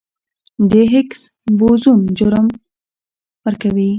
د 0.71 0.71
هیګز 0.91 1.21
بوزون 1.57 1.99
جرم 2.17 2.47
ورکوي. 3.45 3.89